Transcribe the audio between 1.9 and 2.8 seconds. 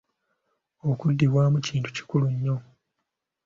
kikulu nnyo.